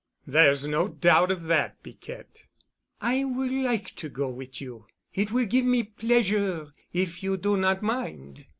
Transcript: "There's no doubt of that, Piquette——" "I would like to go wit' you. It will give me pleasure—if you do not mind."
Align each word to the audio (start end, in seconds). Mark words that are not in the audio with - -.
"There's 0.25 0.65
no 0.65 0.87
doubt 0.87 1.29
of 1.29 1.43
that, 1.43 1.83
Piquette——" 1.83 2.45
"I 3.01 3.23
would 3.23 3.51
like 3.51 3.95
to 3.97 4.09
go 4.09 4.29
wit' 4.29 4.59
you. 4.59 4.87
It 5.13 5.29
will 5.31 5.45
give 5.45 5.65
me 5.65 5.83
pleasure—if 5.83 7.21
you 7.21 7.37
do 7.37 7.55
not 7.55 7.83
mind." 7.83 8.47